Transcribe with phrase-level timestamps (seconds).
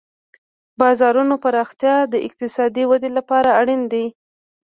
[0.03, 0.03] د
[0.81, 4.05] بازارونو پراختیا د اقتصادي ودې لپاره اړین دی.